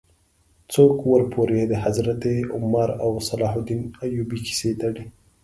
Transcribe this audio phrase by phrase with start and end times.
[0.73, 2.21] څوک ورپورې د حضرت
[2.57, 5.05] عمر او صلاح الدین ایوبي کیسه تړي.